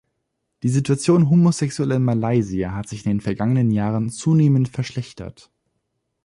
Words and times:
Die 0.63 0.69
Situation 0.69 1.29
Homosexueller 1.29 1.97
in 1.97 2.03
Malaysia 2.03 2.73
hat 2.73 2.89
sich 2.89 3.05
in 3.05 3.11
den 3.11 3.21
vergangenen 3.21 3.69
Jahren 3.69 4.09
zunehmend 4.09 4.67
verschlechtert. 4.67 5.51